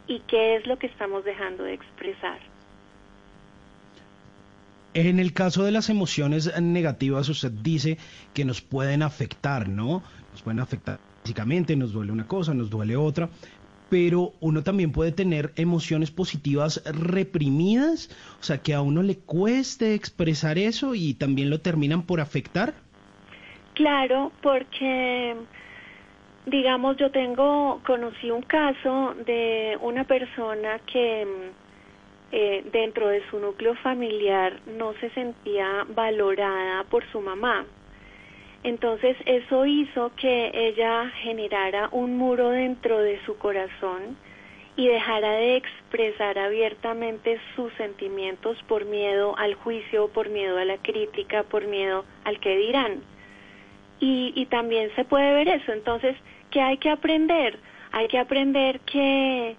y 0.07 0.19
qué 0.21 0.55
es 0.55 0.65
lo 0.65 0.77
que 0.77 0.87
estamos 0.87 1.23
dejando 1.25 1.63
de 1.63 1.73
expresar. 1.73 2.39
En 4.93 5.19
el 5.19 5.33
caso 5.33 5.63
de 5.63 5.71
las 5.71 5.89
emociones 5.89 6.51
negativas, 6.61 7.27
usted 7.27 7.51
dice 7.51 7.97
que 8.33 8.45
nos 8.45 8.61
pueden 8.61 9.01
afectar, 9.01 9.67
¿no? 9.67 10.03
Nos 10.33 10.41
pueden 10.41 10.59
afectar 10.59 10.99
físicamente, 11.21 11.75
nos 11.75 11.93
duele 11.93 12.11
una 12.11 12.27
cosa, 12.27 12.53
nos 12.53 12.69
duele 12.69 12.97
otra, 12.97 13.29
pero 13.89 14.33
uno 14.41 14.63
también 14.63 14.91
puede 14.91 15.11
tener 15.11 15.53
emociones 15.55 16.09
positivas 16.09 16.81
reprimidas, 16.85 18.09
o 18.39 18.43
sea, 18.43 18.57
que 18.57 18.73
a 18.73 18.81
uno 18.81 19.03
le 19.03 19.19
cueste 19.19 19.93
expresar 19.93 20.57
eso 20.57 20.95
y 20.95 21.13
también 21.13 21.51
lo 21.51 21.61
terminan 21.61 22.01
por 22.01 22.19
afectar. 22.19 22.73
Claro, 23.75 24.31
porque 24.41 25.35
digamos 26.47 26.97
yo 26.97 27.11
tengo 27.11 27.81
conocí 27.85 28.31
un 28.31 28.41
caso 28.41 29.13
de 29.25 29.77
una 29.81 30.03
persona 30.03 30.79
que 30.91 31.27
eh, 32.31 32.65
dentro 32.71 33.09
de 33.09 33.21
su 33.29 33.37
núcleo 33.37 33.75
familiar 33.75 34.59
no 34.77 34.93
se 34.99 35.11
sentía 35.11 35.85
valorada 35.95 36.83
por 36.85 37.05
su 37.11 37.21
mamá. 37.21 37.63
Entonces 38.63 39.17
eso 39.25 39.65
hizo 39.65 40.11
que 40.15 40.51
ella 40.53 41.09
generara 41.21 41.89
un 41.91 42.17
muro 42.17 42.49
dentro 42.49 42.99
de 42.99 43.19
su 43.25 43.37
corazón 43.37 44.17
y 44.75 44.87
dejara 44.87 45.33
de 45.33 45.57
expresar 45.57 46.39
abiertamente 46.39 47.39
sus 47.55 47.71
sentimientos 47.73 48.57
por 48.67 48.85
miedo 48.85 49.37
al 49.37 49.53
juicio, 49.55 50.07
por 50.07 50.29
miedo 50.29 50.57
a 50.57 50.65
la 50.65 50.77
crítica, 50.77 51.43
por 51.43 51.67
miedo 51.67 52.05
al 52.23 52.39
que 52.39 52.57
dirán. 52.57 53.03
Y, 53.99 54.33
y 54.35 54.45
también 54.47 54.89
se 54.95 55.03
puede 55.03 55.33
ver 55.33 55.47
eso. 55.49 55.73
Entonces, 55.73 56.15
¿qué 56.49 56.61
hay 56.61 56.77
que 56.77 56.89
aprender? 56.89 57.59
Hay 57.91 58.07
que 58.07 58.17
aprender 58.17 58.79
que 58.79 59.55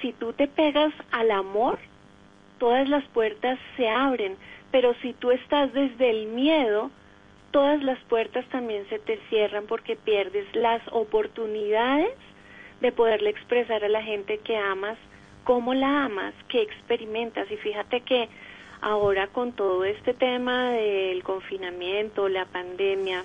si 0.00 0.12
tú 0.12 0.32
te 0.34 0.46
pegas 0.46 0.92
al 1.10 1.30
amor, 1.30 1.78
todas 2.58 2.88
las 2.88 3.04
puertas 3.06 3.58
se 3.76 3.88
abren, 3.88 4.36
pero 4.70 4.94
si 5.02 5.12
tú 5.14 5.30
estás 5.32 5.72
desde 5.72 6.10
el 6.10 6.26
miedo, 6.28 6.90
todas 7.54 7.84
las 7.84 8.00
puertas 8.08 8.44
también 8.46 8.84
se 8.88 8.98
te 8.98 9.16
cierran 9.28 9.66
porque 9.68 9.94
pierdes 9.94 10.44
las 10.56 10.82
oportunidades 10.90 12.10
de 12.80 12.90
poderle 12.90 13.30
expresar 13.30 13.84
a 13.84 13.88
la 13.88 14.02
gente 14.02 14.38
que 14.38 14.56
amas 14.56 14.98
cómo 15.44 15.72
la 15.72 16.06
amas, 16.06 16.34
qué 16.48 16.62
experimentas. 16.62 17.48
Y 17.52 17.56
fíjate 17.56 18.00
que 18.00 18.28
ahora 18.80 19.28
con 19.28 19.52
todo 19.52 19.84
este 19.84 20.14
tema 20.14 20.70
del 20.70 21.22
confinamiento, 21.22 22.28
la 22.28 22.44
pandemia, 22.46 23.22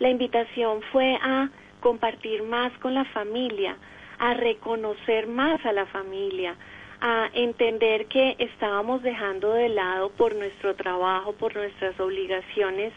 la 0.00 0.10
invitación 0.10 0.82
fue 0.92 1.18
a 1.22 1.48
compartir 1.80 2.42
más 2.42 2.76
con 2.76 2.92
la 2.92 3.06
familia, 3.06 3.78
a 4.18 4.34
reconocer 4.34 5.28
más 5.28 5.64
a 5.64 5.72
la 5.72 5.86
familia, 5.86 6.56
a 7.00 7.30
entender 7.32 8.06
que 8.06 8.36
estábamos 8.38 9.02
dejando 9.02 9.52
de 9.52 9.68
lado 9.68 10.10
por 10.10 10.34
nuestro 10.34 10.74
trabajo, 10.74 11.32
por 11.32 11.54
nuestras 11.54 11.98
obligaciones, 12.00 12.92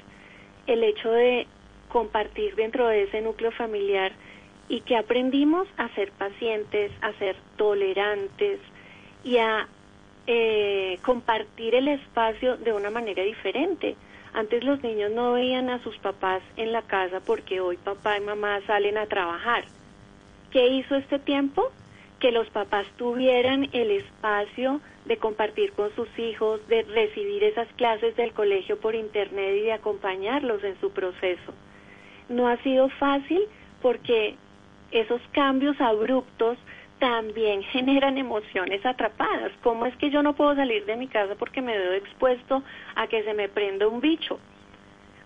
el 0.67 0.83
hecho 0.83 1.11
de 1.11 1.47
compartir 1.89 2.55
dentro 2.55 2.87
de 2.87 3.03
ese 3.03 3.21
núcleo 3.21 3.51
familiar 3.51 4.13
y 4.69 4.81
que 4.81 4.95
aprendimos 4.95 5.67
a 5.77 5.89
ser 5.89 6.11
pacientes, 6.13 6.91
a 7.01 7.11
ser 7.13 7.35
tolerantes 7.57 8.59
y 9.23 9.37
a 9.37 9.67
eh, 10.27 10.97
compartir 11.03 11.75
el 11.75 11.89
espacio 11.89 12.57
de 12.57 12.73
una 12.73 12.89
manera 12.89 13.23
diferente. 13.23 13.95
Antes 14.33 14.63
los 14.63 14.81
niños 14.81 15.11
no 15.11 15.33
veían 15.33 15.69
a 15.69 15.83
sus 15.83 15.97
papás 15.97 16.41
en 16.55 16.71
la 16.71 16.83
casa 16.83 17.19
porque 17.19 17.59
hoy 17.59 17.77
papá 17.77 18.17
y 18.17 18.21
mamá 18.21 18.61
salen 18.65 18.97
a 18.97 19.07
trabajar. 19.07 19.65
¿Qué 20.51 20.67
hizo 20.67 20.95
este 20.95 21.19
tiempo? 21.19 21.71
Que 22.21 22.31
los 22.31 22.49
papás 22.51 22.85
tuvieran 22.97 23.67
el 23.73 23.91
espacio 23.91 24.79
de 25.05 25.17
compartir 25.17 25.73
con 25.73 25.93
sus 25.95 26.07
hijos, 26.19 26.65
de 26.67 26.83
recibir 26.83 27.43
esas 27.43 27.67
clases 27.73 28.15
del 28.15 28.31
colegio 28.31 28.79
por 28.79 28.93
internet 28.95 29.57
y 29.57 29.61
de 29.63 29.73
acompañarlos 29.73 30.63
en 30.63 30.79
su 30.79 30.91
proceso. 30.91 31.51
No 32.29 32.47
ha 32.47 32.57
sido 32.57 32.89
fácil 32.89 33.41
porque 33.81 34.35
esos 34.91 35.19
cambios 35.31 35.81
abruptos 35.81 36.57
también 36.99 37.63
generan 37.73 38.19
emociones 38.19 38.85
atrapadas. 38.85 39.51
¿Cómo 39.63 39.87
es 39.87 39.95
que 39.97 40.11
yo 40.11 40.21
no 40.21 40.33
puedo 40.33 40.55
salir 40.55 40.85
de 40.85 40.95
mi 40.95 41.07
casa 41.07 41.33
porque 41.35 41.61
me 41.61 41.75
veo 41.75 41.93
expuesto 41.93 42.63
a 42.95 43.07
que 43.07 43.23
se 43.23 43.33
me 43.33 43.49
prenda 43.49 43.87
un 43.87 43.99
bicho? 43.99 44.39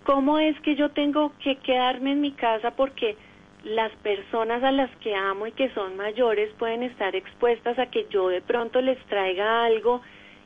¿Cómo 0.05 0.39
es 0.39 0.57
que 0.61 0.75
yo 0.75 0.91
tengo 0.91 1.33
que 1.43 1.57
quedarme 1.57 2.13
en 2.13 2.21
mi 2.21 2.31
casa 2.31 2.71
porque 2.71 3.17
las 3.65 3.91
personas 4.03 4.63
a 4.63 4.71
las 4.71 4.95
que 4.97 5.15
amo 5.15 5.47
y 5.47 5.51
que 5.51 5.73
son 5.73 5.97
mayores 5.97 6.53
pueden 6.59 6.83
estar 6.83 7.15
expuestas 7.15 7.77
a 7.79 7.87
que 7.87 8.07
yo 8.11 8.29
de 8.29 8.41
pronto 8.41 8.79
les 8.79 9.03
traiga 9.07 9.65
algo 9.65 10.01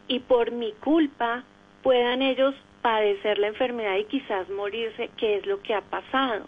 y 0.07 0.19
por 0.19 0.51
mi 0.51 0.71
culpa 0.73 1.43
puedan 1.83 2.21
ellos 2.21 2.55
padecer 2.81 3.37
la 3.37 3.47
enfermedad 3.47 3.97
y 3.97 4.05
quizás 4.05 4.49
morirse, 4.49 5.09
que 5.17 5.37
es 5.37 5.45
lo 5.45 5.61
que 5.61 5.73
ha 5.73 5.81
pasado. 5.81 6.47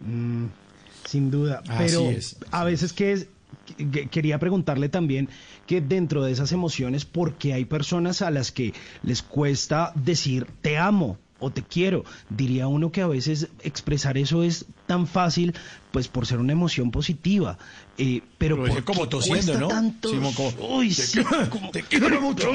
Mm, 0.00 0.46
sin 1.04 1.30
duda, 1.30 1.62
pero 1.78 2.02
a 2.50 2.64
veces 2.64 2.92
que 2.92 3.12
es, 3.12 3.28
quería 4.10 4.40
preguntarle 4.40 4.88
también 4.88 5.28
que 5.66 5.80
dentro 5.80 6.24
de 6.24 6.32
esas 6.32 6.50
emociones, 6.50 7.04
porque 7.04 7.52
hay 7.52 7.64
personas 7.64 8.22
a 8.22 8.30
las 8.32 8.50
que 8.50 8.72
les 9.04 9.22
cuesta 9.22 9.92
decir 9.94 10.46
te 10.62 10.78
amo, 10.78 11.16
o 11.38 11.50
te 11.50 11.62
quiero. 11.62 12.04
Diría 12.28 12.66
uno 12.66 12.90
que 12.90 13.00
a 13.00 13.06
veces 13.06 13.48
expresar 13.62 14.18
eso 14.18 14.42
es 14.42 14.66
tan 14.86 15.06
fácil, 15.06 15.54
pues 15.90 16.08
por 16.08 16.26
ser 16.26 16.38
una 16.38 16.52
emoción 16.52 16.90
positiva. 16.90 17.58
Eh, 17.96 18.22
pero, 18.38 18.64
como 18.84 19.08
tosiendo, 19.08 19.58
¿no? 19.58 19.68
Tanto? 19.68 20.10
Uy, 20.60 20.90
sí, 20.92 21.20
te 21.72 21.82
quiero 21.82 22.20
mucho. 22.20 22.50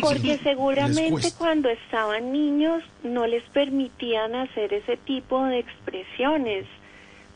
Porque 0.00 0.38
seguramente 0.42 1.28
cuando 1.36 1.68
estaban 1.68 2.32
niños 2.32 2.82
no 3.02 3.26
les 3.26 3.42
permitían 3.50 4.34
hacer 4.34 4.72
ese 4.72 4.96
tipo 4.96 5.44
de 5.44 5.58
expresiones, 5.58 6.66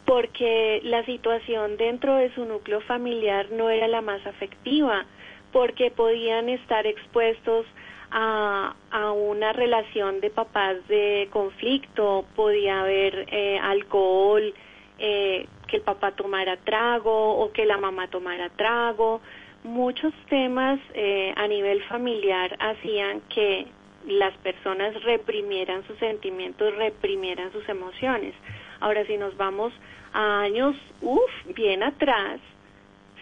porque 0.07 0.81
la 0.85 1.05
situación 1.05 1.77
dentro 1.77 2.17
de 2.17 2.35
su 2.35 2.45
núcleo 2.45 2.81
familiar 2.83 3.51
no 3.51 3.71
era 3.71 3.89
la 3.89 4.03
más 4.03 4.25
afectiva, 4.27 5.07
porque 5.53 5.91
podían 5.91 6.49
estar 6.49 6.87
expuestos 6.87 7.67
a, 8.11 8.75
a 8.91 9.13
una 9.13 9.53
relación 9.53 10.21
de 10.21 10.31
papás 10.31 10.77
de 10.89 11.29
conflicto, 11.33 12.25
podía 12.35 12.81
haber 12.81 13.27
eh, 13.31 13.59
alcohol, 13.63 14.55
eh, 14.99 15.47
que 15.67 15.77
el 15.77 15.83
papá 15.83 16.13
tomara 16.13 16.57
trago 16.59 17.37
o 17.39 17.53
que 17.53 17.67
la 17.67 17.79
mamá 17.79 18.09
tomara 18.09 18.51
trago. 18.51 19.21
Muchos 19.65 20.13
temas 20.29 20.79
eh, 20.93 21.33
a 21.37 21.49
nivel 21.49 21.83
familiar 21.85 22.57
hacían 22.61 23.23
que 23.23 23.67
las 24.07 24.37
personas 24.39 25.03
reprimieran 25.03 25.87
sus 25.87 25.99
sentimientos, 25.99 26.75
reprimieran 26.77 27.51
sus 27.53 27.67
emociones. 27.69 28.35
Ahora, 28.81 29.07
si 29.07 29.17
nos 29.17 29.37
vamos 29.37 29.73
a 30.13 30.43
años, 30.43 30.77
uff, 31.01 31.31
bien 31.55 31.83
atrás, 31.83 32.41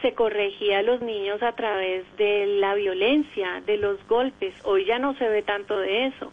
se 0.02 0.12
corregía 0.14 0.80
a 0.80 0.82
los 0.82 1.00
niños 1.00 1.42
a 1.42 1.52
través 1.52 2.04
de 2.16 2.46
la 2.46 2.74
violencia, 2.74 3.62
de 3.64 3.76
los 3.78 4.06
golpes. 4.08 4.54
Hoy 4.64 4.84
ya 4.84 4.98
no 4.98 5.14
se 5.14 5.28
ve 5.28 5.42
tanto 5.42 5.78
de 5.78 6.06
eso. 6.06 6.32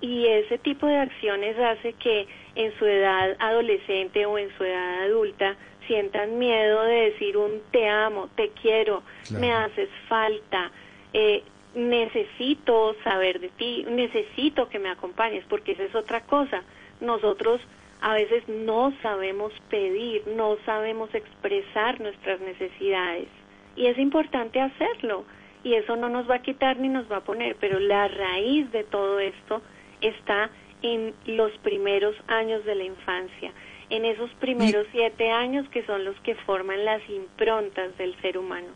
Y 0.00 0.26
ese 0.26 0.58
tipo 0.58 0.86
de 0.86 0.96
acciones 0.96 1.58
hace 1.58 1.92
que 1.94 2.28
en 2.54 2.72
su 2.78 2.86
edad 2.86 3.36
adolescente 3.40 4.24
o 4.26 4.38
en 4.38 4.48
su 4.56 4.64
edad 4.64 5.02
adulta 5.04 5.56
sientan 5.88 6.38
miedo 6.38 6.82
de 6.84 7.10
decir 7.10 7.36
un 7.36 7.60
te 7.72 7.88
amo, 7.88 8.28
te 8.36 8.50
quiero, 8.50 9.02
me 9.38 9.52
haces 9.52 9.88
falta, 10.08 10.70
eh, 11.12 11.42
necesito 11.74 12.94
saber 13.02 13.40
de 13.40 13.48
ti, 13.48 13.84
necesito 13.88 14.68
que 14.68 14.78
me 14.78 14.90
acompañes, 14.90 15.44
porque 15.48 15.72
esa 15.72 15.84
es 15.84 15.94
otra 15.94 16.20
cosa. 16.20 16.62
Nosotros 17.00 17.60
a 18.00 18.14
veces 18.14 18.44
no 18.48 18.92
sabemos 19.02 19.52
pedir, 19.70 20.22
no 20.28 20.56
sabemos 20.64 21.12
expresar 21.14 22.00
nuestras 22.00 22.40
necesidades. 22.40 23.28
Y 23.76 23.86
es 23.86 23.98
importante 23.98 24.60
hacerlo. 24.60 25.24
Y 25.64 25.74
eso 25.74 25.96
no 25.96 26.08
nos 26.08 26.30
va 26.30 26.36
a 26.36 26.42
quitar 26.42 26.78
ni 26.78 26.88
nos 26.88 27.10
va 27.10 27.18
a 27.18 27.24
poner. 27.24 27.56
Pero 27.60 27.80
la 27.80 28.06
raíz 28.08 28.70
de 28.70 28.84
todo 28.84 29.18
esto 29.18 29.60
está 30.00 30.50
en 30.82 31.12
los 31.26 31.50
primeros 31.58 32.14
años 32.28 32.64
de 32.64 32.76
la 32.76 32.84
infancia. 32.84 33.52
En 33.90 34.04
esos 34.04 34.30
primeros 34.34 34.86
siete 34.92 35.30
años 35.30 35.68
que 35.70 35.84
son 35.84 36.04
los 36.04 36.18
que 36.20 36.34
forman 36.34 36.84
las 36.84 37.02
improntas 37.08 37.96
del 37.98 38.14
ser 38.20 38.38
humano. 38.38 38.68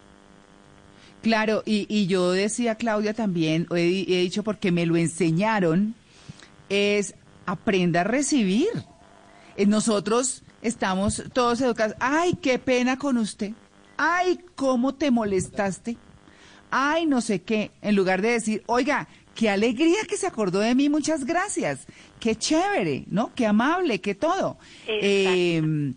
Claro, 1.22 1.62
y, 1.64 1.86
y 1.88 2.08
yo 2.08 2.32
decía, 2.32 2.74
Claudia, 2.74 3.14
también, 3.14 3.66
he, 3.70 3.82
he 3.82 4.20
dicho 4.22 4.42
porque 4.42 4.72
me 4.72 4.86
lo 4.86 4.96
enseñaron, 4.96 5.94
es 6.68 7.14
aprenda 7.46 8.00
a 8.00 8.04
recibir 8.04 8.68
nosotros 9.66 10.42
estamos 10.62 11.22
todos 11.32 11.60
educados. 11.60 11.96
Ay, 12.00 12.34
qué 12.40 12.58
pena 12.58 12.98
con 12.98 13.16
usted. 13.18 13.52
Ay, 13.96 14.40
cómo 14.54 14.94
te 14.94 15.10
molestaste. 15.10 15.96
Ay, 16.70 17.06
no 17.06 17.20
sé 17.20 17.42
qué. 17.42 17.70
En 17.82 17.94
lugar 17.94 18.22
de 18.22 18.30
decir, 18.30 18.62
oiga, 18.66 19.08
qué 19.34 19.50
alegría 19.50 20.04
que 20.08 20.16
se 20.16 20.26
acordó 20.26 20.60
de 20.60 20.74
mí, 20.74 20.88
muchas 20.88 21.24
gracias. 21.24 21.86
Qué 22.18 22.36
chévere, 22.36 23.04
¿no? 23.08 23.34
Qué 23.34 23.46
amable, 23.46 24.00
qué 24.00 24.14
todo. 24.14 24.58
Eh, 24.86 25.92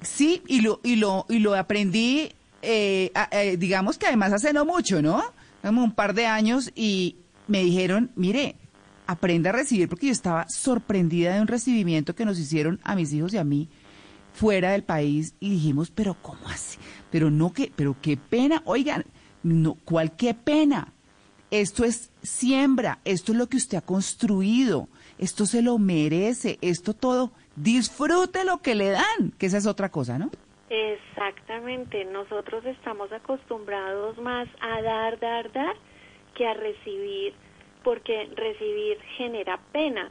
sí, 0.00 0.42
y 0.46 0.60
lo, 0.60 0.80
y 0.82 0.96
lo, 0.96 1.26
y 1.28 1.38
lo 1.38 1.54
aprendí, 1.54 2.32
eh, 2.62 3.10
eh, 3.32 3.56
digamos 3.58 3.98
que 3.98 4.06
además 4.06 4.32
hace 4.32 4.52
no 4.52 4.64
mucho, 4.64 5.02
¿no? 5.02 5.22
Como 5.62 5.82
un 5.82 5.92
par 5.92 6.14
de 6.14 6.26
años 6.26 6.70
y 6.74 7.16
me 7.46 7.62
dijeron, 7.64 8.10
mire, 8.16 8.56
aprenda 9.10 9.50
a 9.50 9.52
recibir, 9.52 9.88
porque 9.88 10.06
yo 10.06 10.12
estaba 10.12 10.48
sorprendida 10.48 11.34
de 11.34 11.40
un 11.40 11.48
recibimiento 11.48 12.14
que 12.14 12.24
nos 12.24 12.38
hicieron 12.38 12.78
a 12.84 12.94
mis 12.94 13.12
hijos 13.12 13.34
y 13.34 13.38
a 13.38 13.44
mí, 13.44 13.68
fuera 14.32 14.70
del 14.70 14.84
país 14.84 15.34
y 15.40 15.50
dijimos, 15.50 15.90
pero 15.90 16.14
¿cómo 16.22 16.48
así? 16.48 16.78
Pero 17.10 17.30
no 17.30 17.52
que, 17.52 17.72
pero 17.74 17.96
qué 18.00 18.16
pena, 18.16 18.62
oigan, 18.64 19.04
no, 19.42 19.76
¿cuál 19.84 20.14
qué 20.16 20.34
pena? 20.34 20.92
Esto 21.50 21.84
es 21.84 22.12
siembra, 22.22 23.00
esto 23.04 23.32
es 23.32 23.38
lo 23.38 23.48
que 23.48 23.56
usted 23.56 23.78
ha 23.78 23.82
construido, 23.82 24.88
esto 25.18 25.44
se 25.44 25.62
lo 25.62 25.78
merece, 25.78 26.58
esto 26.60 26.94
todo, 26.94 27.32
disfrute 27.56 28.44
lo 28.44 28.58
que 28.58 28.76
le 28.76 28.90
dan, 28.90 29.32
que 29.38 29.46
esa 29.46 29.58
es 29.58 29.66
otra 29.66 29.90
cosa, 29.90 30.18
¿no? 30.18 30.30
Exactamente, 30.68 32.04
nosotros 32.04 32.64
estamos 32.64 33.10
acostumbrados 33.10 34.16
más 34.18 34.46
a 34.60 34.80
dar, 34.82 35.18
dar, 35.18 35.50
dar 35.50 35.74
que 36.36 36.46
a 36.46 36.54
recibir, 36.54 37.34
porque 37.82 38.28
recibir 38.36 38.98
genera 39.16 39.58
pena. 39.72 40.10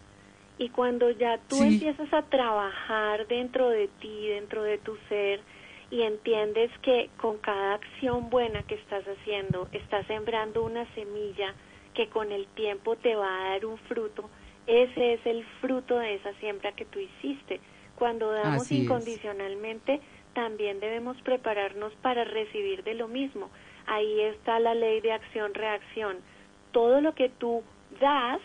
Y 0.57 0.69
cuando 0.69 1.09
ya 1.11 1.37
tú 1.47 1.57
Sí. 1.57 1.67
empiezas 1.67 2.11
a 2.13 2.23
trabajar 2.23 3.27
dentro 3.27 3.69
de 3.69 3.87
ti, 4.01 4.27
dentro 4.27 4.63
de 4.63 4.77
tu 4.77 4.97
ser, 5.07 5.39
y 5.91 6.03
entiendes 6.03 6.69
que 6.81 7.09
con 7.17 7.37
cada 7.37 7.75
acción 7.75 8.29
buena 8.29 8.61
que 8.63 8.75
estás 8.75 9.03
haciendo, 9.07 9.67
estás 9.71 10.05
sembrando 10.05 10.63
una 10.63 10.85
semilla 10.93 11.55
que 11.93 12.07
con 12.09 12.31
el 12.31 12.45
tiempo 12.47 12.95
te 12.97 13.15
va 13.15 13.27
a 13.27 13.49
dar 13.51 13.65
un 13.65 13.77
fruto, 13.79 14.29
ese 14.67 15.13
es 15.13 15.25
el 15.25 15.43
fruto 15.61 15.97
de 15.97 16.15
esa 16.15 16.31
siembra 16.35 16.73
que 16.73 16.85
tú 16.85 16.99
hiciste. 16.99 17.59
Cuando 17.95 18.31
damos 18.31 18.61
Así 18.63 18.75
es. 18.75 18.81
incondicionalmente, 18.83 19.99
también 20.33 20.79
debemos 20.79 21.19
prepararnos 21.23 21.91
para 21.95 22.23
recibir 22.23 22.83
de 22.83 22.93
lo 22.93 23.07
mismo. 23.07 23.49
Ahí 23.87 24.21
está 24.21 24.59
la 24.59 24.75
ley 24.75 25.01
de 25.01 25.11
acción-reacción. 25.11 26.17
Todo 26.71 27.01
lo 27.01 27.13
que 27.15 27.29
tú 27.29 27.63
das, 27.99 28.41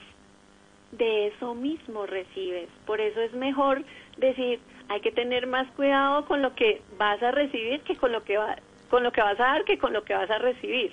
de 0.98 1.28
eso 1.28 1.54
mismo 1.54 2.06
recibes. 2.06 2.68
Por 2.87 3.00
eso 3.00 3.20
es 3.20 3.32
mejor 3.32 3.84
decir, 4.16 4.60
hay 4.88 5.00
que 5.00 5.10
tener 5.10 5.46
más 5.46 5.70
cuidado 5.72 6.24
con 6.26 6.42
lo 6.42 6.54
que 6.54 6.82
vas 6.98 7.22
a 7.22 7.30
recibir 7.30 7.80
que 7.82 7.96
con 7.96 8.12
lo 8.12 8.22
que 8.22 8.37
va, 8.37 8.56
con 8.90 9.02
lo 9.02 9.12
que 9.12 9.20
vas 9.20 9.38
a 9.40 9.44
dar 9.44 9.64
que 9.64 9.78
con 9.78 9.92
lo 9.92 10.04
que 10.04 10.14
vas 10.14 10.30
a 10.30 10.38
recibir. 10.38 10.92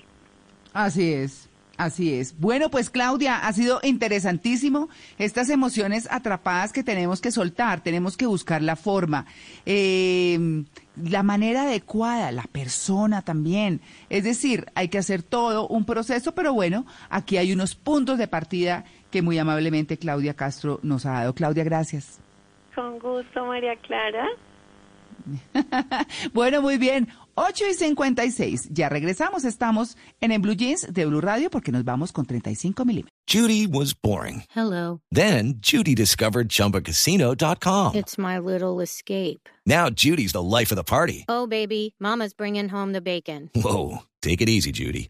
Así 0.74 1.14
es, 1.14 1.51
así 1.78 2.14
es. 2.14 2.40
Bueno, 2.40 2.70
pues 2.70 2.90
Claudia, 2.90 3.48
ha 3.48 3.54
sido 3.54 3.80
interesantísimo 3.84 4.90
estas 5.18 5.50
emociones 5.50 6.08
atrapadas 6.12 6.74
que 6.74 6.84
tenemos 6.84 7.22
que 7.22 7.32
soltar, 7.32 7.82
tenemos 7.82 8.18
que 8.18 8.26
buscar 8.26 8.62
la 8.62 8.76
forma, 8.76 9.26
eh, 9.66 10.64
la 10.96 11.24
manera 11.24 11.64
adecuada, 11.64 12.32
la 12.32 12.44
persona 12.44 13.22
también. 13.22 13.82
Es 14.10 14.24
decir, 14.24 14.66
hay 14.76 14.90
que 14.90 14.98
hacer 14.98 15.24
todo 15.24 15.68
un 15.68 15.86
proceso, 15.86 16.34
pero 16.34 16.54
bueno, 16.54 16.86
aquí 17.10 17.38
hay 17.38 17.54
unos 17.54 17.76
puntos 17.76 18.18
de 18.18 18.28
partida 18.28 18.86
que 19.10 19.22
muy 19.22 19.38
amablemente 19.38 19.98
Claudia 19.98 20.34
Castro 20.34 20.80
nos 20.84 21.06
ha 21.06 21.12
dado. 21.12 21.34
Claudia, 21.34 21.64
gracias. 21.64 22.20
Con 22.76 23.00
gusto, 23.00 23.46
María 23.46 23.76
Clara. 23.76 24.28
bueno, 26.34 26.62
muy 26.62 26.78
bien. 26.78 27.08
8 27.36 27.66
y 27.70 27.74
56. 27.74 28.70
Ya 28.72 28.90
regresamos. 28.90 29.46
Estamos 29.46 29.98
en 30.20 30.32
En 30.32 30.42
Blue 30.42 30.56
Jeans 30.56 30.88
de 30.92 31.06
Blue 31.06 31.22
Radio 31.22 31.50
porque 31.50 31.72
nos 31.72 31.84
vamos 31.84 32.12
con 32.12 32.26
35 32.26 32.86
milímetros. 32.86 33.12
Judy 33.28 33.66
was 33.68 33.94
boring. 33.94 34.44
Hello. 34.56 35.02
Then 35.12 35.60
Judy 35.62 35.96
discovered 35.96 36.50
ChumbaCasino.com. 36.50 37.96
It's 37.96 38.18
my 38.18 38.40
little 38.40 38.82
escape. 38.82 39.48
Now 39.66 39.90
Judy's 39.90 40.34
the 40.34 40.42
life 40.42 40.72
of 40.72 40.76
the 40.76 40.84
party. 40.84 41.26
Oh, 41.30 41.48
baby, 41.48 41.96
Mama's 42.00 42.34
bringing 42.34 42.68
home 42.70 42.92
the 42.94 43.02
bacon. 43.02 43.50
Whoa, 43.56 44.00
take 44.22 44.42
it 44.42 44.50
easy, 44.50 44.72
Judy. 44.72 45.10